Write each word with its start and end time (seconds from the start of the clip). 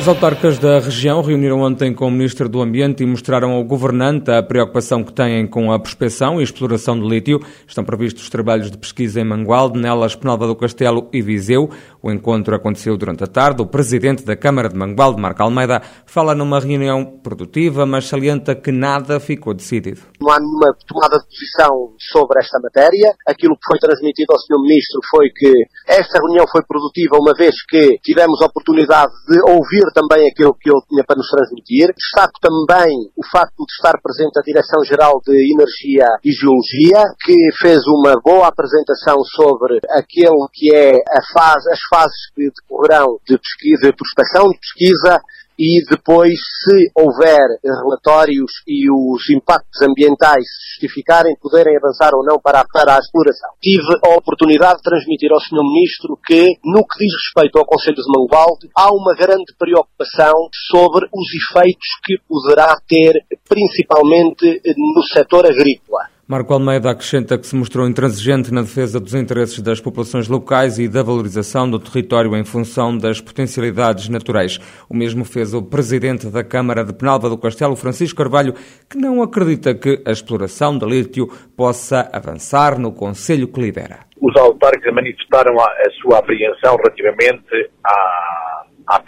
Os 0.00 0.08
autarcas 0.08 0.58
da 0.58 0.78
região 0.78 1.20
reuniram 1.20 1.60
ontem 1.60 1.92
com 1.92 2.06
o 2.06 2.10
Ministro 2.10 2.48
do 2.48 2.62
Ambiente 2.62 3.02
e 3.02 3.06
mostraram 3.06 3.52
ao 3.52 3.62
governante 3.62 4.30
a 4.30 4.42
preocupação 4.42 5.04
que 5.04 5.12
têm 5.12 5.46
com 5.46 5.70
a 5.70 5.78
prospecção 5.78 6.40
e 6.40 6.42
exploração 6.42 6.98
de 6.98 7.06
lítio. 7.06 7.38
Estão 7.68 7.84
previstos 7.84 8.30
trabalhos 8.30 8.70
de 8.70 8.78
pesquisa 8.78 9.20
em 9.20 9.24
Mangualde, 9.24 9.78
Nelas, 9.78 10.16
Penalva 10.16 10.46
do 10.46 10.56
Castelo 10.56 11.10
e 11.12 11.20
Viseu. 11.20 11.68
O 12.02 12.10
encontro 12.10 12.56
aconteceu 12.56 12.96
durante 12.96 13.24
a 13.24 13.26
tarde. 13.26 13.60
O 13.60 13.66
presidente 13.66 14.24
da 14.24 14.34
Câmara 14.34 14.70
de 14.70 14.74
Mangualde, 14.74 15.20
Marco 15.20 15.42
Almeida, 15.42 15.82
fala 16.06 16.34
numa 16.34 16.58
reunião 16.58 17.04
produtiva, 17.04 17.84
mas 17.84 18.08
salienta 18.08 18.54
que 18.54 18.72
nada 18.72 19.20
ficou 19.20 19.52
decidido. 19.52 20.00
Não 20.18 20.32
há 20.32 20.40
nenhuma 20.40 20.74
tomada 20.88 21.18
de 21.18 21.26
posição 21.26 21.92
sobre 21.98 22.38
esta 22.40 22.58
matéria. 22.58 23.12
Aquilo 23.28 23.54
que 23.54 23.66
foi 23.66 23.78
transmitido 23.78 24.32
ao 24.32 24.38
Sr. 24.38 24.62
Ministro 24.62 25.00
foi 25.10 25.28
que 25.28 25.52
esta 25.86 26.20
reunião 26.20 26.46
foi 26.50 26.62
produtiva 26.62 27.18
uma 27.20 27.34
vez 27.34 27.54
que 27.68 27.98
tivemos 28.02 28.40
a 28.40 28.46
oportunidade 28.46 29.12
de 29.28 29.38
ouvir 29.50 29.89
também 29.92 30.28
aquilo 30.28 30.54
que 30.54 30.70
ele 30.70 30.80
tinha 30.88 31.04
para 31.04 31.16
nos 31.16 31.28
transmitir. 31.28 31.92
Destaco 31.94 32.38
também 32.40 33.10
o 33.16 33.24
facto 33.30 33.64
de 33.66 33.72
estar 33.72 33.98
presente 34.02 34.38
a 34.38 34.42
Direção-Geral 34.42 35.20
de 35.24 35.34
Energia 35.34 36.06
e 36.24 36.32
Geologia, 36.32 37.04
que 37.24 37.34
fez 37.60 37.86
uma 37.86 38.14
boa 38.22 38.48
apresentação 38.48 39.22
sobre 39.24 39.78
aquele 39.90 40.46
que 40.52 40.74
é 40.74 40.92
a 40.92 41.22
fase, 41.32 41.70
as 41.70 41.80
fases 41.88 42.30
que 42.34 42.50
decorrerão 42.50 43.18
de 43.26 43.38
pesquisa, 43.38 43.90
de 43.90 43.96
prospecção, 43.96 44.48
de 44.48 44.58
pesquisa, 44.58 45.20
e 45.60 45.84
depois, 45.84 46.32
se 46.32 46.90
houver 46.96 47.44
relatórios 47.62 48.50
e 48.66 48.90
os 48.90 49.28
impactos 49.28 49.82
ambientais 49.82 50.40
se 50.40 50.80
justificarem, 50.80 51.36
poderem 51.36 51.76
avançar 51.76 52.14
ou 52.14 52.24
não 52.24 52.40
para, 52.40 52.64
para 52.72 52.96
a 52.96 52.98
exploração. 52.98 53.50
Tive 53.60 53.92
a 54.02 54.16
oportunidade 54.16 54.78
de 54.78 54.84
transmitir 54.84 55.30
ao 55.30 55.38
Sr. 55.38 55.60
Ministro 55.62 56.18
que, 56.24 56.46
no 56.64 56.80
que 56.80 57.04
diz 57.04 57.12
respeito 57.12 57.58
ao 57.58 57.66
Conselho 57.66 57.96
de 57.96 58.08
Mangualde, 58.08 58.70
há 58.74 58.88
uma 58.90 59.14
grande 59.14 59.52
preocupação 59.58 60.48
sobre 60.70 61.06
os 61.12 61.28
efeitos 61.34 61.88
que 62.04 62.16
poderá 62.26 62.74
ter, 62.88 63.12
principalmente 63.46 64.62
no 64.78 65.02
setor 65.12 65.44
agrícola. 65.44 66.08
Marco 66.30 66.54
Almeida 66.54 66.92
acrescenta 66.92 67.36
que 67.36 67.44
se 67.44 67.56
mostrou 67.56 67.88
intransigente 67.88 68.54
na 68.54 68.62
defesa 68.62 69.00
dos 69.00 69.14
interesses 69.14 69.60
das 69.60 69.80
populações 69.80 70.28
locais 70.28 70.78
e 70.78 70.86
da 70.86 71.02
valorização 71.02 71.68
do 71.68 71.76
território 71.76 72.36
em 72.36 72.44
função 72.44 72.96
das 72.96 73.20
potencialidades 73.20 74.08
naturais. 74.08 74.60
O 74.88 74.96
mesmo 74.96 75.24
fez 75.24 75.52
o 75.52 75.60
presidente 75.60 76.30
da 76.30 76.44
Câmara 76.44 76.84
de 76.84 76.94
Penalva 76.94 77.28
do 77.28 77.36
Castelo, 77.36 77.74
Francisco 77.74 78.16
Carvalho, 78.16 78.54
que 78.88 78.96
não 78.96 79.20
acredita 79.20 79.74
que 79.74 80.04
a 80.06 80.12
exploração 80.12 80.78
de 80.78 80.86
lítio 80.86 81.26
possa 81.56 82.08
avançar 82.12 82.78
no 82.78 82.92
Conselho 82.92 83.48
que 83.48 83.60
lidera. 83.60 84.06
Os 84.20 84.36
autarcas 84.36 84.94
manifestaram 84.94 85.58
a, 85.58 85.64
a 85.64 85.90
sua 86.00 86.18
apreensão 86.18 86.76
relativamente 86.76 87.70
à, 87.84 88.66
à 88.86 89.02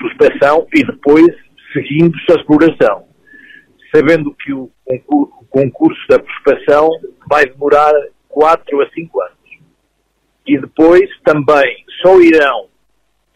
e 0.75 0.85
depois 0.85 1.29
seguindo-se 1.73 2.33
a 2.33 2.35
exploração, 2.35 3.05
sabendo 3.95 4.35
que 4.35 4.53
o 4.53 4.69
concurso 4.85 5.42
concurso 5.53 6.01
da 6.09 6.19
prospeção 6.19 6.91
vai 7.29 7.47
demorar 7.47 7.93
4 8.29 8.81
a 8.81 8.91
5 8.91 9.21
anos. 9.21 9.37
E 10.47 10.59
depois 10.59 11.09
também 11.23 11.85
só 12.01 12.19
irão 12.21 12.69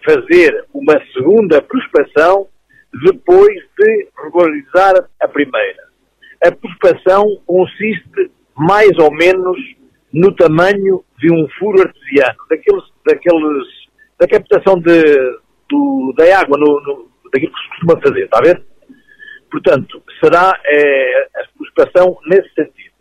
fazer 0.04 0.64
uma 0.72 1.00
segunda 1.12 1.60
prospeção 1.62 2.48
depois 3.04 3.62
de 3.78 4.08
regularizar 4.24 4.94
a 5.20 5.28
primeira. 5.28 5.86
A 6.44 6.50
prospeção 6.50 7.24
consiste 7.46 8.30
mais 8.56 8.96
ou 8.98 9.12
menos 9.12 9.58
no 10.12 10.34
tamanho 10.34 11.04
de 11.18 11.32
um 11.32 11.46
furo 11.58 11.82
artesiano, 11.82 12.38
daqueles, 12.48 12.84
daqueles, 13.04 13.66
da 14.18 14.26
captação 14.26 14.78
de, 14.80 15.02
do, 15.68 16.14
da 16.16 16.40
água, 16.40 16.56
no, 16.56 16.80
no, 16.80 17.08
daquilo 17.32 17.52
que 17.52 17.60
se 17.60 17.68
costuma 17.68 18.00
fazer, 18.00 18.24
está 18.24 18.38
a 18.38 18.42
ver? 18.42 18.62
Portanto, 19.50 20.02
será 20.22 20.58
é, 20.64 21.28
nesse 22.26 22.48
sentido. 22.54 22.94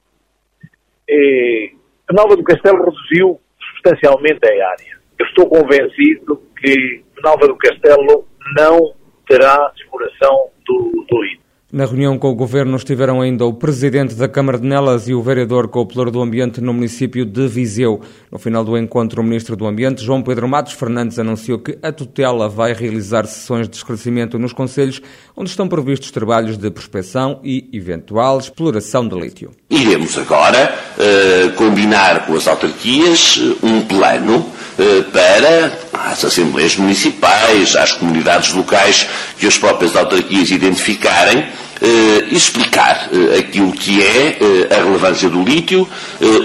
É, 1.10 1.72
Penalva 2.08 2.36
do 2.36 2.44
Castelo 2.44 2.84
reduziu 2.84 3.40
substancialmente 3.60 4.40
a 4.46 4.70
área. 4.70 5.00
Eu 5.18 5.26
estou 5.28 5.48
convencido 5.48 6.42
que 6.58 7.04
Penalva 7.16 7.48
do 7.48 7.58
Castelo 7.58 8.28
não 8.58 8.94
terá 9.28 9.72
exploração 9.76 10.50
do, 10.66 11.06
do. 11.08 11.45
Na 11.76 11.84
reunião 11.84 12.18
com 12.18 12.30
o 12.30 12.34
Governo 12.34 12.78
estiveram 12.78 13.20
ainda 13.20 13.46
o 13.46 13.52
Presidente 13.52 14.16
da 14.16 14.30
Câmara 14.30 14.58
de 14.58 14.66
Nelas 14.66 15.10
e 15.10 15.14
o 15.14 15.22
Vereador 15.22 15.68
Cooperador 15.68 16.10
do 16.10 16.22
Ambiente 16.22 16.62
no 16.62 16.74
município 16.74 17.26
de 17.26 17.50
Viseu. 17.50 18.00
No 18.32 18.40
final 18.40 18.64
do 18.64 18.78
encontro, 18.78 19.22
o 19.22 19.26
Ministro 19.26 19.58
do 19.58 19.68
Ambiente, 19.68 20.02
João 20.02 20.22
Pedro 20.22 20.48
Matos 20.48 20.72
Fernandes, 20.72 21.20
anunciou 21.20 21.60
que 21.60 21.78
a 21.84 21.92
tutela 21.92 22.48
vai 22.48 22.72
realizar 22.72 23.26
sessões 23.26 23.68
de 23.68 23.76
esclarecimento 23.76 24.40
nos 24.40 24.54
conselhos, 24.54 25.02
onde 25.36 25.50
estão 25.50 25.68
previstos 25.68 26.12
trabalhos 26.12 26.56
de 26.56 26.72
prospecção 26.72 27.42
e 27.44 27.70
eventual 27.74 28.40
exploração 28.40 29.06
de 29.06 29.20
lítio. 29.20 29.52
Iremos 29.70 30.18
agora 30.18 30.74
uh, 30.98 31.52
combinar 31.56 32.26
com 32.26 32.36
as 32.36 32.48
autarquias 32.48 33.38
eh, 33.38 33.66
um 33.66 33.82
plano 33.82 34.38
uh, 34.38 35.04
para 35.12 35.78
às 35.92 36.24
assembleias 36.24 36.78
municipais, 36.78 37.76
às 37.76 37.92
comunidades 37.92 38.54
locais 38.54 39.06
que 39.38 39.46
as 39.46 39.58
próprias 39.58 39.94
autarquias 39.94 40.50
identificarem 40.52 41.44
eh, 41.82 42.28
explicar 42.32 43.10
eh, 43.12 43.40
aquilo 43.40 43.72
que 43.74 44.02
é 44.02 44.38
eh, 44.40 44.76
a 44.76 44.84
relevância 44.84 45.30
do 45.30 45.44
lítio, 45.44 45.88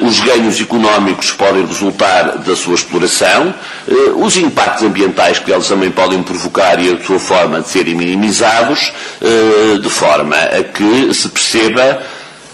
os 0.02 0.18
ganhos 0.20 0.60
económicos 0.60 1.30
que 1.30 1.38
podem 1.38 1.64
resultar 1.64 2.38
da 2.38 2.56
sua 2.56 2.74
exploração, 2.74 3.54
os 4.16 4.36
impactos 4.36 4.84
ambientais 4.84 5.38
que 5.38 5.52
eles 5.52 5.68
também 5.68 5.90
podem 5.90 6.22
provocar 6.22 6.80
e 6.80 6.92
a 6.92 7.04
sua 7.04 7.18
forma 7.18 7.60
de 7.60 7.68
serem 7.68 7.94
minimizados, 7.94 8.92
de 9.80 9.88
forma 9.88 10.36
a 10.36 10.62
que 10.64 11.14
se 11.14 11.28
perceba 11.28 12.02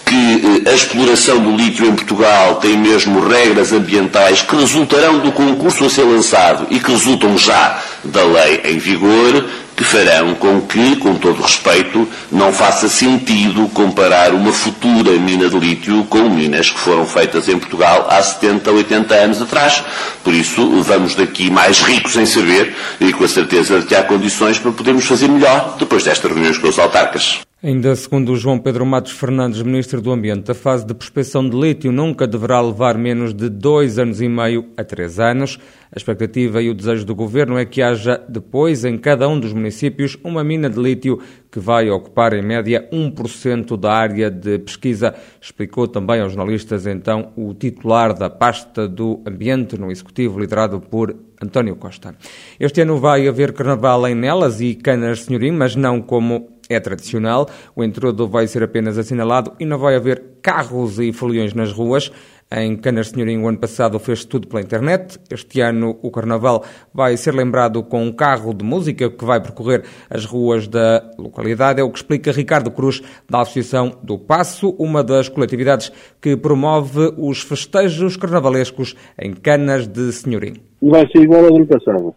que 0.05 0.63
a 0.69 0.73
exploração 0.73 1.39
do 1.39 1.55
lítio 1.55 1.85
em 1.85 1.93
Portugal 1.95 2.55
tem 2.55 2.77
mesmo 2.77 3.27
regras 3.27 3.73
ambientais 3.73 4.41
que 4.41 4.55
resultarão 4.55 5.19
do 5.19 5.31
concurso 5.31 5.83
a 5.85 5.89
ser 5.89 6.03
lançado 6.03 6.67
e 6.69 6.79
que 6.79 6.91
resultam 6.91 7.37
já 7.37 7.81
da 8.05 8.23
lei 8.23 8.61
em 8.65 8.77
vigor, 8.77 9.45
que 9.77 9.83
farão 9.83 10.33
com 10.33 10.59
que, 10.61 10.95
com 10.95 11.13
todo 11.13 11.39
respeito, 11.39 12.09
não 12.31 12.51
faça 12.51 12.89
sentido 12.89 13.69
comparar 13.69 14.33
uma 14.33 14.51
futura 14.51 15.11
mina 15.11 15.47
de 15.47 15.57
lítio 15.57 16.03
com 16.05 16.27
minas 16.27 16.71
que 16.71 16.79
foram 16.79 17.05
feitas 17.05 17.47
em 17.47 17.59
Portugal 17.59 18.07
há 18.09 18.21
70, 18.21 18.71
80 18.71 19.13
anos 19.13 19.41
atrás. 19.41 19.83
Por 20.23 20.33
isso, 20.33 20.81
vamos 20.81 21.13
daqui 21.13 21.51
mais 21.51 21.79
ricos 21.79 22.15
em 22.17 22.25
saber 22.25 22.75
e 22.99 23.13
com 23.13 23.23
a 23.23 23.27
certeza 23.27 23.79
de 23.79 23.85
que 23.85 23.95
há 23.95 24.01
condições 24.03 24.57
para 24.57 24.71
podermos 24.71 25.05
fazer 25.05 25.27
melhor 25.27 25.75
depois 25.77 26.03
destas 26.03 26.31
reuniões 26.31 26.57
com 26.57 26.67
os 26.67 26.79
autarcas. 26.79 27.46
Ainda 27.63 27.95
segundo 27.95 28.35
João 28.35 28.59
Pedro 28.59 28.85
Matos 28.85 29.13
Fernandes, 29.13 29.63
Ministro 29.63 29.99
do 29.99 30.11
Ambiente, 30.11 30.51
a 30.51 30.53
fase 30.53 30.85
de 30.85 30.93
prospecção 30.93 31.49
de 31.49 31.59
lítio 31.59 31.91
nunca 31.91 32.27
deverá 32.27 32.61
levar 32.61 32.99
menos 32.99 33.33
de 33.33 33.49
dois 33.49 33.97
anos 33.97 34.21
e 34.21 34.29
meio 34.29 34.67
a 34.77 34.83
três 34.83 35.19
anos. 35.19 35.57
A 35.91 35.97
expectativa 35.97 36.61
e 36.61 36.69
o 36.69 36.75
desejo 36.75 37.03
do 37.03 37.15
Governo 37.15 37.57
é 37.57 37.65
que 37.65 37.81
haja 37.81 38.23
depois, 38.29 38.85
em 38.85 38.95
cada 38.95 39.27
um 39.27 39.39
dos 39.39 39.53
municípios, 39.53 40.15
uma 40.23 40.43
mina 40.43 40.69
de 40.69 40.79
lítio 40.79 41.19
que 41.51 41.59
vai 41.59 41.89
ocupar 41.89 42.33
em 42.33 42.43
média 42.43 42.87
1% 42.93 43.75
da 43.75 43.91
área 43.91 44.29
de 44.29 44.59
pesquisa, 44.59 45.15
explicou 45.41 45.87
também 45.87 46.21
aos 46.21 46.33
jornalistas 46.33 46.85
então 46.85 47.31
o 47.35 47.55
titular 47.55 48.13
da 48.13 48.29
pasta 48.29 48.87
do 48.87 49.23
Ambiente 49.25 49.79
no 49.79 49.89
Executivo, 49.89 50.39
liderado 50.39 50.79
por 50.79 51.15
António 51.41 51.75
Costa. 51.75 52.15
Este 52.59 52.81
ano 52.81 52.97
vai 52.97 53.27
haver 53.27 53.53
carnaval 53.53 54.07
em 54.07 54.13
Nelas 54.13 54.61
e 54.61 54.75
Canas 54.75 55.23
Senhorim, 55.23 55.51
mas 55.51 55.75
não 55.75 56.01
como 56.01 56.56
é 56.69 56.79
tradicional. 56.79 57.47
O 57.75 57.83
entrodo 57.83 58.27
vai 58.27 58.47
ser 58.47 58.63
apenas 58.63 58.97
assinalado 58.97 59.53
e 59.59 59.65
não 59.65 59.77
vai 59.77 59.95
haver 59.95 60.23
carros 60.41 60.99
e 60.99 61.11
foliões 61.11 61.53
nas 61.53 61.71
ruas. 61.71 62.11
Em 62.49 62.77
Canas 62.77 63.09
Senhorim, 63.09 63.39
o 63.39 63.47
ano 63.49 63.57
passado 63.57 63.99
fez 63.99 64.23
tudo 64.23 64.47
pela 64.47 64.61
internet. 64.61 65.19
Este 65.29 65.59
ano, 65.59 65.99
o 66.01 66.09
Carnaval 66.09 66.63
vai 66.93 67.17
ser 67.17 67.33
lembrado 67.33 67.83
com 67.83 68.01
um 68.01 68.13
carro 68.13 68.53
de 68.53 68.63
música 68.63 69.09
que 69.09 69.25
vai 69.25 69.41
percorrer 69.41 69.83
as 70.09 70.23
ruas 70.23 70.65
da 70.65 71.11
localidade. 71.17 71.81
É 71.81 71.83
o 71.83 71.91
que 71.91 71.97
explica 71.97 72.31
Ricardo 72.31 72.71
Cruz, 72.71 73.01
da 73.29 73.41
Associação 73.41 73.97
do 74.01 74.17
Passo, 74.17 74.69
uma 74.79 75.03
das 75.03 75.27
coletividades 75.27 75.91
que 76.21 76.37
promove 76.37 77.13
os 77.17 77.41
festejos 77.41 78.15
carnavalescos 78.15 78.95
em 79.19 79.33
Canas 79.33 79.85
de 79.85 80.09
Senhorim. 80.13 80.53
Vai 80.81 81.05
ser 81.07 81.23
igual 81.23 81.47
ao 81.47 81.55
ano 81.57 81.67
passado. 81.67 82.15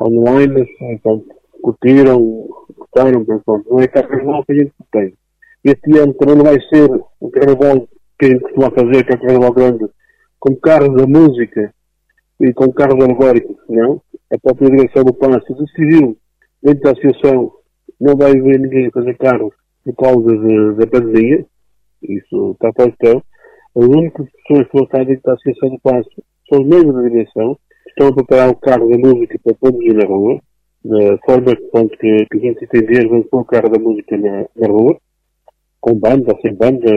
Online, 0.00 0.64
então, 0.80 1.24
curtiram, 1.60 2.48
gostaram, 2.92 3.24
pronto, 3.24 3.70
não 3.70 3.80
é 3.80 3.88
carnaval 3.88 4.44
que 4.44 4.52
a 4.52 4.56
gente 4.56 4.72
tem. 4.90 5.14
Este 5.64 5.98
ano 5.98 6.14
também 6.14 6.36
não 6.36 6.44
vai 6.44 6.58
ser 6.60 6.88
um 7.20 7.30
carnaval 7.30 7.88
que 8.18 8.26
a 8.26 8.28
gente 8.28 8.42
costuma 8.42 8.70
fazer, 8.70 9.04
que 9.04 9.12
é 9.12 9.16
um 9.16 9.20
carnaval 9.20 9.52
grande, 9.52 9.84
com 10.38 10.56
carros 10.56 10.96
da 10.96 11.06
música 11.06 11.74
e 12.40 12.52
com 12.52 12.72
carros 12.72 13.02
alegóricos, 13.02 13.56
não? 13.68 14.02
A 14.32 14.38
própria 14.38 14.70
direção 14.70 15.04
do 15.04 15.14
Palácio 15.14 15.54
decidiu, 15.54 16.16
dentro 16.62 16.82
da 16.82 16.90
associação, 16.90 17.52
não 18.00 18.16
vai 18.16 18.32
ver 18.32 18.58
ninguém 18.58 18.90
fazer 18.90 19.16
carros 19.16 19.54
por 19.84 19.94
causa 19.94 20.74
da 20.74 20.86
pandemia, 20.86 21.46
isso 22.02 22.52
está 22.52 22.72
para 22.72 22.88
o 22.88 23.22
As 23.76 23.86
únicas 23.86 24.26
pessoas 24.30 24.66
que 24.68 24.76
vão 24.76 24.84
estar 24.84 25.04
dentro 25.04 25.22
da 25.22 25.34
Associação 25.34 25.70
do 25.70 25.80
Passo 25.80 26.10
são 26.48 26.62
os 26.62 26.68
membros 26.68 26.94
da 26.94 27.08
direção, 27.08 27.54
que 27.84 27.90
estão 27.90 28.08
a 28.08 28.14
preparar 28.14 28.50
o 28.50 28.56
carro 28.56 28.88
da 28.88 28.98
música 28.98 29.38
para 29.42 29.54
produzir 29.54 29.94
na 29.94 30.06
rua, 30.06 30.40
da 30.84 31.18
forma 31.24 31.56
pronto, 31.70 31.96
que, 31.98 32.26
gente 32.38 32.64
entender, 32.64 33.08
vamos 33.08 33.26
pôr 33.28 33.40
o 33.40 33.44
carro 33.44 33.68
da 33.68 33.78
música 33.78 34.16
na, 34.16 34.46
na 34.56 34.68
rua, 34.68 34.96
com 35.80 35.94
banda, 35.94 36.36
sem 36.42 36.54
banda, 36.54 36.90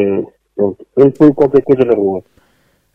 pronto, 0.56 0.86
vamos 0.96 1.14
pôr 1.18 1.34
qualquer 1.34 1.62
coisa 1.64 1.86
na 1.86 1.96
rua. 1.96 2.24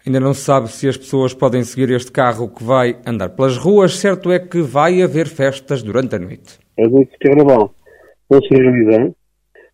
Ainda 0.07 0.19
não 0.19 0.33
se 0.33 0.41
sabe 0.41 0.69
se 0.69 0.89
as 0.89 0.97
pessoas 0.97 1.35
podem 1.35 1.63
seguir 1.63 1.91
este 1.91 2.11
carro 2.11 2.49
que 2.49 2.65
vai 2.65 2.97
andar 3.07 3.29
pelas 3.31 3.59
ruas. 3.59 3.99
Certo 3.99 4.33
é 4.33 4.39
que 4.39 4.63
vai 4.63 5.03
haver 5.03 5.27
festas 5.27 5.83
durante 5.83 6.15
a 6.15 6.19
noite. 6.19 6.59
A 6.79 6.89
noite 6.89 7.13
de 7.13 7.19
carnaval 7.19 7.75
vão 8.31 8.41
se 8.41 8.55
realizar, 8.55 9.11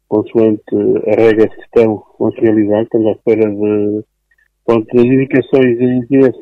consoante 0.09 0.63
a 1.07 1.21
regra 1.21 1.49
que 1.49 1.61
estão, 1.61 2.03
vão 2.19 2.33
se 2.33 2.41
realizar. 2.41 2.83
Estamos 2.83 3.07
à 3.07 3.11
espera 3.13 3.49
de, 3.49 4.05
pronto, 4.65 4.97
das 4.97 5.05
indicações 5.05 5.79
de 5.79 5.85
interesse 5.85 6.39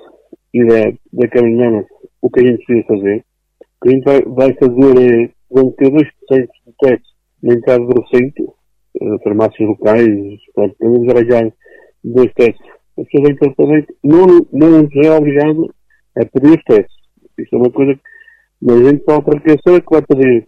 e 0.55 0.65
da, 0.65 0.93
da 1.13 1.29
caminhada, 1.29 1.87
o 2.23 2.31
que 2.31 2.41
a 2.41 2.45
gente 2.45 2.65
precisa 2.65 2.87
fazer. 2.87 3.25
O 3.85 3.87
que 3.87 3.91
a 3.91 3.93
gente 3.93 4.05
vai, 4.05 4.23
vai 4.23 4.55
fazer 4.55 5.25
é, 5.25 5.31
vamos 5.51 5.75
ter 5.77 5.91
dois 5.91 6.09
processos 6.15 6.57
de 6.67 6.73
teste 6.81 7.09
na 7.43 7.55
entrada 7.55 7.85
do 7.85 8.01
recinto, 8.01 8.55
eh, 9.01 9.19
farmácias 9.23 9.69
locais, 9.69 10.09
pronto, 10.55 10.75
vamos 10.81 11.09
arranjar 11.09 11.53
dois 12.03 12.33
testes 12.33 12.75
as 12.99 13.07
pessoas 13.09 13.31
em 13.31 13.37
tratamento 13.37 13.95
não, 14.03 14.47
não 14.53 14.89
é 15.03 15.11
obrigado 15.11 15.75
a 16.17 16.25
pedir 16.27 16.59
os 16.59 16.65
testes. 16.65 16.97
Isso 17.39 17.55
é 17.55 17.59
uma 17.59 17.71
coisa 17.71 17.95
que 17.95 18.71
a 18.71 18.77
gente 18.77 19.05
só 19.05 19.21
para 19.21 19.41
pessoa 19.41 19.81
que 19.81 19.91
vai 19.91 20.03
fazer 20.03 20.47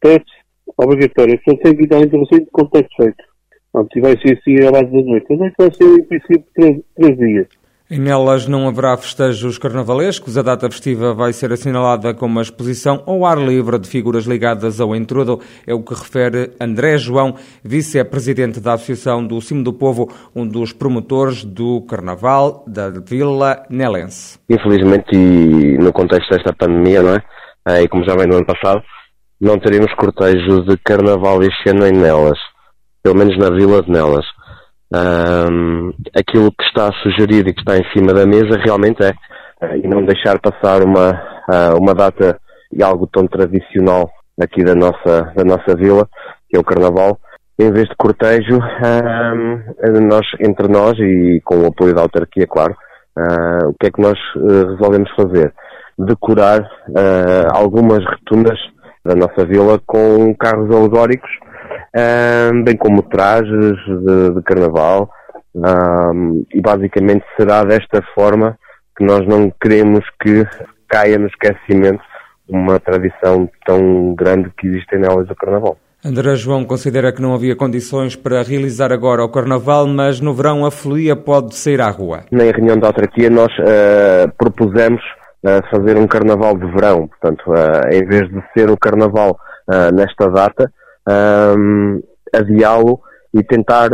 testes 0.00 0.34
obrigatórios. 0.76 1.34
As 1.34 1.44
pessoas 1.44 1.62
têm 1.62 1.76
que 1.76 1.82
estar 1.84 2.00
em 2.00 2.08
tratamento 2.08 2.50
com 2.50 2.66
testes 2.66 2.96
feitos. 2.96 3.26
Pronto, 3.72 3.98
e 3.98 4.00
vai 4.00 4.18
ser 4.18 4.38
assim 4.38 4.66
à 4.66 4.70
base 4.70 4.86
da 4.86 5.02
noite. 5.02 5.32
A 5.32 5.36
noite 5.36 5.54
vai 5.58 5.74
ser, 5.74 5.84
em 5.84 6.04
princípio, 6.04 6.44
três, 6.54 6.80
três 6.94 7.18
dias. 7.18 7.48
Nelas 7.88 8.48
não 8.48 8.66
haverá 8.66 8.96
festejos 8.96 9.58
carnavalescos. 9.58 10.36
A 10.36 10.42
data 10.42 10.68
festiva 10.68 11.14
vai 11.14 11.32
ser 11.32 11.52
assinalada 11.52 12.12
com 12.12 12.26
uma 12.26 12.42
exposição 12.42 13.04
ao 13.06 13.24
ar 13.24 13.38
livre 13.38 13.78
de 13.78 13.88
figuras 13.88 14.24
ligadas 14.24 14.80
ao 14.80 14.96
intrudo. 14.96 15.40
É 15.64 15.72
o 15.72 15.80
que 15.84 15.94
refere 15.94 16.50
André 16.60 16.98
João, 16.98 17.36
vice-presidente 17.62 18.58
da 18.58 18.72
Associação 18.72 19.24
do 19.24 19.40
Cimo 19.40 19.62
do 19.62 19.72
Povo, 19.72 20.12
um 20.34 20.44
dos 20.44 20.72
promotores 20.72 21.44
do 21.44 21.80
Carnaval 21.82 22.64
da 22.66 22.90
Vila 22.90 23.64
Nelense. 23.70 24.36
Infelizmente, 24.50 25.14
e 25.14 25.78
no 25.78 25.92
contexto 25.92 26.30
desta 26.30 26.52
pandemia, 26.52 27.02
não 27.02 27.14
é? 27.68 27.82
E 27.82 27.88
como 27.88 28.04
já 28.04 28.16
vem 28.16 28.26
no 28.26 28.38
ano 28.38 28.46
passado, 28.46 28.82
não 29.40 29.60
teremos 29.60 29.94
cortejos 29.94 30.66
de 30.66 30.76
Carnaval 30.78 31.40
este 31.44 31.70
ano 31.70 31.86
em 31.86 31.92
Nelas. 31.92 32.38
Pelo 33.00 33.16
menos 33.16 33.38
na 33.38 33.48
Vila 33.50 33.80
de 33.80 33.92
Nelas 33.92 34.26
um, 34.94 35.92
aquilo 36.14 36.52
que 36.52 36.64
está 36.64 36.88
a 36.88 36.92
sugerir 37.02 37.46
e 37.46 37.52
que 37.52 37.60
está 37.60 37.76
em 37.76 37.84
cima 37.92 38.14
da 38.14 38.26
mesa 38.26 38.58
realmente 38.64 39.02
é, 39.02 39.10
uh, 39.64 39.76
e 39.76 39.86
não 39.86 40.04
deixar 40.04 40.38
passar 40.38 40.82
uma, 40.82 41.10
uh, 41.48 41.76
uma 41.78 41.94
data 41.94 42.38
e 42.72 42.82
algo 42.82 43.06
tão 43.06 43.26
tradicional 43.26 44.10
aqui 44.40 44.62
da 44.62 44.74
nossa, 44.74 45.32
da 45.34 45.44
nossa 45.44 45.74
vila, 45.76 46.06
que 46.48 46.56
é 46.56 46.60
o 46.60 46.64
Carnaval, 46.64 47.18
em 47.58 47.72
vez 47.72 47.88
de 47.88 47.96
cortejo, 47.96 48.58
nós, 50.02 50.26
entre 50.40 50.68
nós 50.68 50.92
e 50.98 51.40
com 51.42 51.62
o 51.62 51.66
apoio 51.66 51.94
da 51.94 52.02
autarquia, 52.02 52.46
claro, 52.46 52.76
uh, 53.18 53.68
o 53.70 53.74
que 53.80 53.86
é 53.86 53.90
que 53.90 54.02
nós 54.02 54.18
resolvemos 54.34 55.10
fazer? 55.16 55.54
Decorar 55.98 56.68
algumas 57.54 58.04
rotundas 58.04 58.58
da 59.02 59.14
nossa 59.14 59.46
vila 59.46 59.80
com 59.86 60.34
carros 60.34 60.70
alegóricos 60.70 61.30
um, 61.96 62.62
bem 62.62 62.76
como 62.76 63.02
trajes 63.02 63.76
de, 63.86 64.34
de 64.34 64.42
carnaval, 64.42 65.10
um, 65.54 66.44
e 66.52 66.60
basicamente 66.60 67.24
será 67.36 67.64
desta 67.64 68.02
forma 68.14 68.58
que 68.96 69.04
nós 69.04 69.26
não 69.26 69.50
queremos 69.60 70.04
que 70.20 70.46
caia 70.88 71.18
no 71.18 71.26
esquecimento 71.26 72.02
uma 72.48 72.78
tradição 72.78 73.48
tão 73.64 74.14
grande 74.14 74.50
que 74.56 74.66
existe 74.66 74.94
em 74.94 75.00
Nelas 75.00 75.26
do 75.26 75.34
Carnaval. 75.34 75.76
André 76.04 76.36
João 76.36 76.64
considera 76.64 77.10
que 77.10 77.20
não 77.20 77.34
havia 77.34 77.56
condições 77.56 78.14
para 78.14 78.42
realizar 78.42 78.92
agora 78.92 79.24
o 79.24 79.28
Carnaval, 79.28 79.88
mas 79.88 80.20
no 80.20 80.32
verão 80.32 80.64
a 80.64 80.70
folia 80.70 81.16
pode 81.16 81.56
sair 81.56 81.80
à 81.80 81.90
rua. 81.90 82.20
Na 82.30 82.44
reunião 82.44 82.78
da 82.78 82.88
autarquia 82.88 83.28
nós 83.28 83.52
uh, 83.58 84.30
propusemos 84.38 85.02
uh, 85.44 85.68
fazer 85.68 85.96
um 85.96 86.06
Carnaval 86.06 86.56
de 86.56 86.66
verão, 86.70 87.08
portanto, 87.08 87.42
uh, 87.48 87.92
em 87.92 88.06
vez 88.06 88.30
de 88.30 88.40
ser 88.56 88.70
o 88.70 88.76
Carnaval 88.76 89.36
nesta 89.92 90.30
data, 90.30 90.72
um, 91.08 92.02
adiá-lo 92.34 93.00
e 93.34 93.42
tentar 93.42 93.90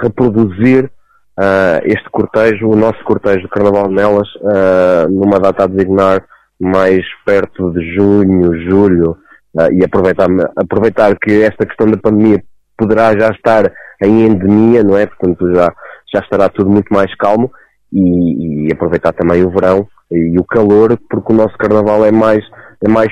reproduzir 0.00 0.90
uh, 1.38 1.80
este 1.84 2.08
cortejo, 2.10 2.68
o 2.68 2.76
nosso 2.76 3.02
cortejo 3.04 3.42
de 3.42 3.48
Carnaval 3.48 3.88
de 3.88 3.94
Nelas, 3.94 4.28
uh, 4.36 5.08
numa 5.10 5.38
data 5.38 5.64
a 5.64 5.66
designar 5.66 6.24
mais 6.60 7.04
perto 7.26 7.72
de 7.72 7.94
junho, 7.94 8.70
julho, 8.70 9.16
uh, 9.58 9.72
e 9.72 9.84
aproveitar, 9.84 10.28
aproveitar 10.56 11.16
que 11.18 11.42
esta 11.42 11.66
questão 11.66 11.90
da 11.90 11.96
pandemia 11.96 12.42
poderá 12.76 13.18
já 13.18 13.30
estar 13.30 13.72
em 14.02 14.26
endemia, 14.26 14.82
não 14.82 14.96
é? 14.96 15.06
Portanto, 15.06 15.52
já, 15.54 15.72
já 16.12 16.20
estará 16.20 16.48
tudo 16.48 16.70
muito 16.70 16.92
mais 16.92 17.14
calmo 17.16 17.50
e, 17.92 18.66
e 18.68 18.72
aproveitar 18.72 19.12
também 19.12 19.44
o 19.44 19.50
verão 19.50 19.86
e 20.10 20.38
o 20.38 20.44
calor, 20.44 20.98
porque 21.08 21.32
o 21.32 21.36
nosso 21.36 21.56
carnaval 21.56 22.04
é 22.04 22.10
mais, 22.10 22.44
é 22.84 22.88
mais 22.88 23.08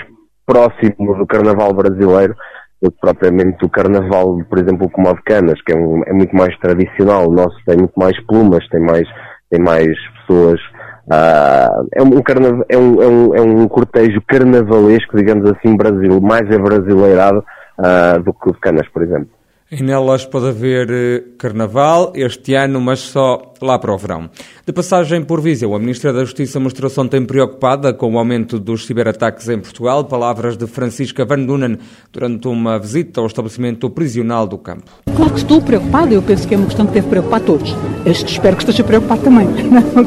próximo 0.47 1.17
do 1.17 1.27
carnaval 1.27 1.73
brasileiro 1.73 2.35
do 2.83 2.91
que 2.91 2.99
propriamente 3.01 3.59
do 3.59 3.69
carnaval, 3.69 4.39
por 4.49 4.59
exemplo, 4.59 4.89
como 4.91 5.09
o 5.09 5.15
de 5.15 5.23
Canas, 5.23 5.61
que 5.63 5.73
é, 5.73 5.77
um, 5.77 6.03
é, 6.07 6.13
muito 6.13 6.35
mais 6.35 6.57
tradicional. 6.59 7.29
O 7.29 7.33
nosso 7.33 7.57
tem 7.67 7.77
muito 7.77 7.95
mais 7.97 8.19
plumas, 8.27 8.67
tem 8.69 8.81
mais, 8.81 9.07
tem 9.51 9.61
mais 9.61 9.89
pessoas. 10.21 10.61
Uh, 11.07 11.89
é, 11.95 12.03
um 12.03 12.23
carnaval, 12.23 12.65
é, 12.69 12.77
um, 12.79 13.03
é, 13.03 13.07
um, 13.07 13.35
é 13.35 13.41
um 13.41 13.69
cortejo 13.69 14.23
carnavalesco, 14.27 15.17
digamos 15.17 15.51
assim, 15.51 15.77
Brasil, 15.77 16.21
mais 16.21 16.51
abrasileirado 16.51 17.45
uh, 17.79 18.23
do 18.23 18.33
que 18.33 18.49
o 18.49 18.53
de 18.53 18.61
Canas, 18.61 18.89
por 18.89 19.03
exemplo. 19.03 19.40
E 19.73 19.85
nelas 19.85 20.27
pode 20.27 20.49
haver 20.49 20.91
eh, 20.91 21.23
carnaval 21.39 22.13
este 22.17 22.55
ano, 22.55 22.81
mas 22.81 22.99
só 22.99 23.51
lá 23.63 23.79
para 23.79 23.95
o 23.95 23.97
verão. 23.97 24.29
De 24.67 24.73
passagem 24.73 25.23
por 25.23 25.41
Viseu, 25.41 25.77
a 25.77 25.79
Ministra 25.79 26.13
da 26.13 26.25
Justiça 26.25 26.59
mostrou-se 26.59 26.99
ontem 26.99 27.25
preocupada 27.25 27.93
com 27.93 28.13
o 28.13 28.19
aumento 28.19 28.59
dos 28.59 28.85
ciberataques 28.85 29.49
em 29.49 29.61
Portugal. 29.61 30.05
Palavras 30.05 30.57
de 30.57 30.67
Francisca 30.67 31.25
Van 31.25 31.45
Dunen 31.45 31.79
durante 32.13 32.49
uma 32.49 32.81
visita 32.81 33.21
ao 33.21 33.29
estabelecimento 33.29 33.89
prisional 33.91 34.45
do 34.45 34.59
campo. 34.59 34.91
Claro 35.15 35.33
que 35.33 35.39
estou 35.39 35.63
preocupada, 35.63 36.15
eu 36.15 36.23
penso 36.23 36.49
que 36.49 36.55
é 36.55 36.57
uma 36.57 36.67
questão 36.67 36.87
que 36.87 36.93
deve 36.93 37.09
preocupar 37.09 37.41
todos. 37.41 37.73
espero 38.05 38.57
que 38.57 38.63
esteja 38.63 38.83
preocupado 38.83 39.23
também. 39.23 39.47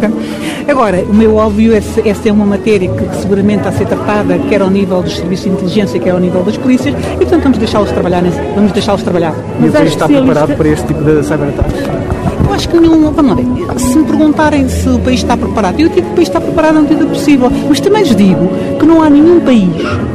Agora, 0.68 1.04
o 1.04 1.14
meu 1.14 1.36
óbvio, 1.36 1.74
essa, 1.74 2.06
essa 2.06 2.28
é 2.28 2.32
uma 2.34 2.46
matéria 2.46 2.90
que 2.94 3.16
seguramente 3.16 3.60
está 3.60 3.70
a 3.70 3.74
ser 3.74 3.86
tratada, 3.86 4.38
quer 4.50 4.62
ao 4.62 4.70
nível 4.70 5.02
dos 5.02 5.16
serviços 5.16 5.46
de 5.46 5.52
inteligência, 5.52 6.00
quer 6.02 6.12
ao 6.12 6.20
nível 6.20 6.44
das 6.44 6.58
polícias, 6.58 6.94
e 7.14 7.18
portanto 7.18 7.44
vamos 7.44 7.58
deixá-los 7.58 7.92
trabalhar, 7.92 8.24
vamos 8.56 8.72
deixá-los 8.74 9.04
trabalhar. 9.04 9.53
E 9.60 9.68
o 9.68 9.72
país 9.72 9.90
está 9.90 10.08
preparado 10.08 10.56
para 10.56 10.68
este 10.68 10.88
tipo 10.88 11.04
de 11.04 11.24
cyberataques? 11.24 11.84
Eu 12.46 12.54
acho 12.54 12.70
que 12.70 12.80
não. 12.80 13.12
Vamos 13.12 13.38
lá. 13.38 13.78
Se 13.78 13.98
me 13.98 14.06
perguntarem 14.06 14.68
se 14.68 14.90
o 14.90 15.00
país 15.00 15.20
está 15.20 15.38
preparado, 15.38 15.80
eu 15.80 15.90
digo 15.90 16.02
que 16.02 16.12
o 16.14 16.16
país 16.16 16.28
está 16.28 16.42
preparado 16.42 16.76
na 16.76 16.82
medida 16.82 17.06
possível. 17.06 17.52
Mas 17.70 17.80
também 17.80 18.04
lhes 18.04 18.16
digo 18.16 18.50
que 18.80 18.86
não 18.86 19.02
há 19.02 19.10
nenhum 19.10 19.40
país, 19.40 19.70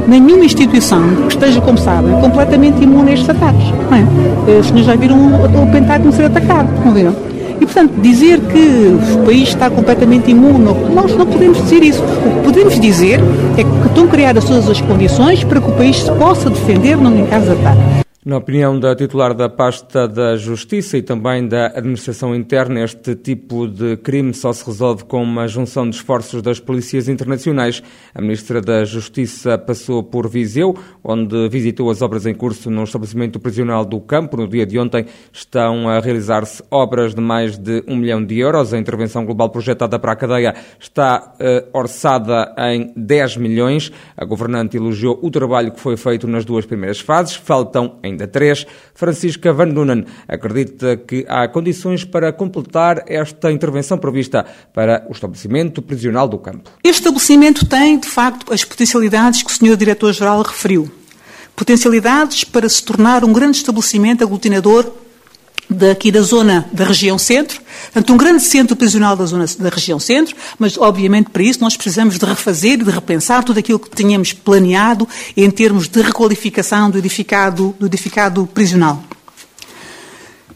nenhuma 0.07 0.45
instituição 0.45 1.01
que 1.27 1.33
esteja, 1.33 1.61
como 1.61 1.77
sabem, 1.77 2.19
completamente 2.19 2.83
imune 2.83 3.11
a 3.11 3.13
estes 3.13 3.29
ataques. 3.29 3.71
Não 3.89 3.97
é? 3.97 4.05
Eh, 4.47 4.59
os 4.59 4.67
senhores 4.67 4.85
já 4.85 4.95
viram 4.95 5.17
o 5.17 5.71
Pentágono 5.71 6.11
ser 6.11 6.25
atacado, 6.25 6.69
não 6.83 6.93
viram? 6.93 7.15
E, 7.59 7.65
portanto, 7.65 7.91
dizer 8.01 8.39
que 8.39 8.97
o 9.13 9.25
país 9.25 9.49
está 9.49 9.69
completamente 9.69 10.31
imune, 10.31 10.73
nós 10.93 11.13
não 11.15 11.25
podemos 11.25 11.57
dizer 11.57 11.83
isso. 11.83 12.01
O 12.01 12.37
que 12.37 12.43
podemos 12.45 12.79
dizer 12.79 13.19
é 13.57 13.63
que 13.63 13.87
estão 13.87 14.07
criadas 14.07 14.45
todas 14.45 14.69
as 14.69 14.79
condições 14.79 15.43
para 15.43 15.59
que 15.59 15.69
o 15.69 15.73
país 15.73 15.97
se 15.97 16.11
possa 16.11 16.49
defender 16.49 16.95
num 16.95 17.25
caso 17.25 17.47
de 17.47 17.51
ataque. 17.51 18.08
Na 18.29 18.37
opinião 18.37 18.79
da 18.79 18.95
titular 18.95 19.33
da 19.33 19.49
pasta 19.49 20.07
da 20.07 20.37
Justiça 20.37 20.95
e 20.95 21.01
também 21.01 21.47
da 21.47 21.65
Administração 21.65 22.35
Interna, 22.35 22.83
este 22.83 23.15
tipo 23.15 23.67
de 23.67 23.97
crime 23.97 24.35
só 24.35 24.53
se 24.53 24.63
resolve 24.63 25.03
com 25.05 25.23
uma 25.23 25.47
junção 25.47 25.89
de 25.89 25.95
esforços 25.95 26.43
das 26.43 26.59
polícias 26.59 27.09
internacionais. 27.09 27.81
A 28.13 28.21
Ministra 28.21 28.61
da 28.61 28.85
Justiça 28.85 29.57
passou 29.57 30.03
por 30.03 30.29
Viseu, 30.29 30.77
onde 31.03 31.49
visitou 31.49 31.89
as 31.89 32.03
obras 32.03 32.27
em 32.27 32.35
curso 32.35 32.69
no 32.69 32.83
estabelecimento 32.83 33.39
prisional 33.39 33.83
do 33.83 33.99
campo. 33.99 34.37
No 34.37 34.47
dia 34.47 34.63
de 34.63 34.77
ontem 34.77 35.07
estão 35.33 35.89
a 35.89 35.99
realizar-se 35.99 36.63
obras 36.69 37.15
de 37.15 37.21
mais 37.21 37.57
de 37.57 37.83
um 37.87 37.95
milhão 37.95 38.23
de 38.23 38.37
euros. 38.37 38.75
A 38.75 38.77
intervenção 38.77 39.25
global 39.25 39.49
projetada 39.49 39.97
para 39.97 40.11
a 40.11 40.15
cadeia 40.15 40.53
está 40.79 41.33
uh, 41.33 41.67
orçada 41.73 42.53
em 42.59 42.93
10 42.95 43.37
milhões. 43.37 43.91
A 44.15 44.23
governante 44.23 44.77
elogiou 44.77 45.17
o 45.19 45.31
trabalho 45.31 45.71
que 45.71 45.79
foi 45.79 45.97
feito 45.97 46.27
nas 46.27 46.45
duas 46.45 46.67
primeiras 46.67 46.99
fases. 46.99 47.33
Faltam 47.33 47.97
ainda 48.03 48.18
três. 48.27 48.65
Francisca 48.93 49.51
Van 49.53 49.69
Dunen 49.69 50.05
acredita 50.27 50.97
que 50.97 51.25
há 51.27 51.47
condições 51.47 52.03
para 52.03 52.31
completar 52.31 53.03
esta 53.07 53.51
intervenção 53.51 53.97
prevista 53.97 54.45
para 54.73 55.05
o 55.09 55.11
estabelecimento 55.11 55.81
prisional 55.81 56.27
do 56.27 56.37
campo. 56.37 56.71
Este 56.83 57.01
estabelecimento 57.01 57.65
tem, 57.65 57.99
de 57.99 58.07
facto, 58.07 58.53
as 58.53 58.63
potencialidades 58.63 59.43
que 59.43 59.51
o 59.51 59.53
Sr. 59.53 59.75
Diretor-Geral 59.75 60.41
referiu. 60.41 60.91
Potencialidades 61.55 62.43
para 62.43 62.69
se 62.69 62.83
tornar 62.83 63.23
um 63.25 63.33
grande 63.33 63.57
estabelecimento 63.57 64.23
aglutinador 64.23 64.91
daqui 65.69 66.11
da 66.11 66.21
zona 66.21 66.67
da 66.73 66.83
região 66.83 67.17
centro, 67.17 67.61
portanto, 67.91 68.13
um 68.13 68.17
grande 68.17 68.43
centro 68.43 68.75
prisional 68.75 69.15
da 69.15 69.25
zona 69.25 69.45
da 69.59 69.69
região 69.69 69.99
centro, 69.99 70.35
mas 70.57 70.77
obviamente 70.77 71.29
para 71.29 71.43
isso 71.43 71.61
nós 71.61 71.75
precisamos 71.75 72.17
de 72.17 72.25
refazer 72.25 72.79
e 72.79 72.83
de 72.83 72.91
repensar 72.91 73.43
tudo 73.43 73.59
aquilo 73.59 73.79
que 73.79 73.89
tínhamos 73.89 74.33
planeado 74.33 75.07
em 75.35 75.49
termos 75.49 75.87
de 75.87 76.01
requalificação 76.01 76.89
do 76.89 76.97
edificado, 76.97 77.75
do 77.79 77.85
edificado 77.85 78.47
prisional. 78.47 79.03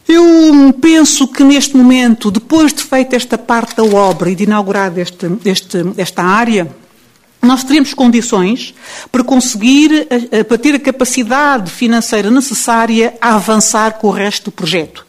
Eu 0.06 0.72
penso 0.80 1.26
que 1.26 1.42
neste 1.42 1.76
momento, 1.76 2.30
depois 2.30 2.74
de 2.74 2.82
feita 2.82 3.16
esta 3.16 3.38
parte 3.38 3.76
da 3.76 3.84
obra 3.84 4.30
e 4.30 4.34
de 4.34 4.44
inaugurada 4.44 5.00
este, 5.00 5.26
este, 5.46 5.78
esta 5.96 6.22
área, 6.22 6.70
nós 7.40 7.64
teríamos 7.64 7.94
condições 7.94 8.74
para 9.10 9.22
conseguir, 9.22 10.06
eh, 10.10 10.28
eh, 10.30 10.44
para 10.44 10.58
ter 10.58 10.74
a 10.74 10.78
capacidade 10.78 11.70
financeira 11.70 12.30
necessária 12.30 13.14
a 13.20 13.34
avançar 13.34 13.94
com 13.94 14.08
o 14.08 14.10
resto 14.10 14.46
do 14.46 14.52
projeto. 14.52 15.03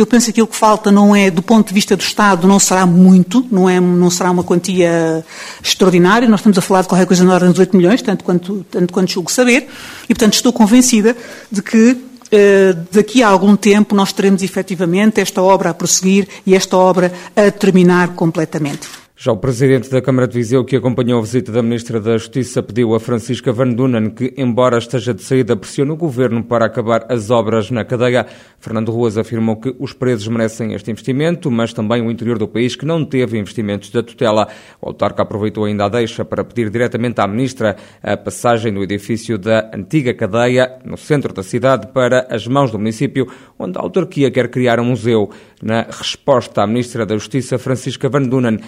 Eu 0.00 0.06
penso 0.06 0.24
que 0.24 0.30
aquilo 0.30 0.46
que 0.46 0.56
falta 0.56 0.90
não 0.90 1.14
é, 1.14 1.30
do 1.30 1.42
ponto 1.42 1.68
de 1.68 1.74
vista 1.74 1.94
do 1.94 2.00
Estado, 2.00 2.48
não 2.48 2.58
será 2.58 2.86
muito, 2.86 3.46
não, 3.52 3.68
é, 3.68 3.78
não 3.78 4.08
será 4.08 4.30
uma 4.30 4.42
quantia 4.42 5.22
extraordinária. 5.62 6.26
Nós 6.26 6.40
estamos 6.40 6.56
a 6.56 6.62
falar 6.62 6.80
de 6.80 6.88
qualquer 6.88 7.04
coisa 7.04 7.22
na 7.22 7.34
ordem 7.34 7.50
dos 7.50 7.58
8 7.58 7.76
milhões, 7.76 8.00
tanto 8.00 8.24
quanto, 8.24 8.64
tanto 8.70 8.94
quanto 8.94 9.10
julgo 9.10 9.30
saber, 9.30 9.68
e 10.04 10.14
portanto 10.14 10.32
estou 10.32 10.54
convencida 10.54 11.14
de 11.52 11.60
que 11.60 11.98
eh, 12.32 12.74
daqui 12.90 13.22
a 13.22 13.28
algum 13.28 13.54
tempo 13.54 13.94
nós 13.94 14.10
teremos 14.10 14.42
efetivamente 14.42 15.20
esta 15.20 15.42
obra 15.42 15.68
a 15.68 15.74
prosseguir 15.74 16.26
e 16.46 16.54
esta 16.54 16.78
obra 16.78 17.12
a 17.36 17.50
terminar 17.50 18.14
completamente. 18.14 18.99
Já 19.22 19.32
o 19.32 19.36
presidente 19.36 19.90
da 19.90 20.00
Câmara 20.00 20.26
de 20.26 20.32
Viseu, 20.32 20.64
que 20.64 20.74
acompanhou 20.74 21.18
a 21.18 21.22
visita 21.22 21.52
da 21.52 21.62
Ministra 21.62 22.00
da 22.00 22.16
Justiça, 22.16 22.62
pediu 22.62 22.94
a 22.94 22.98
Francisca 22.98 23.52
Van 23.52 23.68
Dunen 23.68 24.08
que, 24.08 24.32
embora 24.34 24.78
esteja 24.78 25.12
de 25.12 25.22
saída, 25.22 25.54
pressione 25.54 25.90
o 25.90 25.96
governo 25.96 26.42
para 26.42 26.64
acabar 26.64 27.04
as 27.06 27.28
obras 27.28 27.70
na 27.70 27.84
cadeia. 27.84 28.26
Fernando 28.58 28.90
Ruas 28.90 29.18
afirmou 29.18 29.56
que 29.56 29.76
os 29.78 29.92
presos 29.92 30.26
merecem 30.26 30.72
este 30.72 30.90
investimento, 30.90 31.50
mas 31.50 31.74
também 31.74 32.00
o 32.00 32.10
interior 32.10 32.38
do 32.38 32.48
país, 32.48 32.74
que 32.74 32.86
não 32.86 33.04
teve 33.04 33.38
investimentos 33.38 33.90
da 33.90 34.02
tutela. 34.02 34.48
O 34.80 34.88
autarca 34.88 35.20
aproveitou 35.20 35.66
ainda 35.66 35.84
a 35.84 35.90
deixa 35.90 36.24
para 36.24 36.42
pedir 36.42 36.70
diretamente 36.70 37.20
à 37.20 37.26
Ministra 37.28 37.76
a 38.02 38.16
passagem 38.16 38.72
do 38.72 38.82
edifício 38.82 39.36
da 39.36 39.70
antiga 39.74 40.14
cadeia, 40.14 40.78
no 40.82 40.96
centro 40.96 41.34
da 41.34 41.42
cidade, 41.42 41.88
para 41.88 42.26
as 42.30 42.46
mãos 42.46 42.70
do 42.70 42.78
município, 42.78 43.30
onde 43.58 43.76
a 43.76 43.82
autarquia 43.82 44.30
quer 44.30 44.48
criar 44.48 44.80
um 44.80 44.86
museu. 44.86 45.28
Na 45.62 45.82
resposta, 45.82 46.62
a 46.62 46.66
Ministra 46.66 47.04
da 47.04 47.14
Justiça, 47.18 47.58
Francisca 47.58 48.08
Van 48.08 48.22
Dunen, 48.22 48.60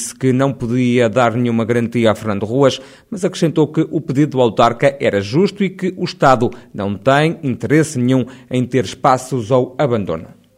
disse 0.00 0.14
que 0.14 0.32
não 0.32 0.52
podia 0.52 1.10
dar 1.10 1.34
nenhuma 1.34 1.64
garantia 1.64 2.10
a 2.10 2.14
Fernando 2.14 2.46
Ruas, 2.46 2.80
mas 3.10 3.24
acrescentou 3.24 3.68
que 3.68 3.86
o 3.90 4.00
pedido 4.00 4.32
do 4.32 4.40
autarca 4.40 4.96
era 4.98 5.20
justo 5.20 5.62
e 5.62 5.68
que 5.68 5.92
o 5.96 6.04
Estado 6.04 6.50
não 6.72 6.94
tem 6.94 7.38
interesse 7.42 7.98
nenhum 7.98 8.24
em 8.50 8.64
ter 8.64 8.84
espaços 8.84 9.52
ao 9.52 9.74
abandono. 9.78 10.39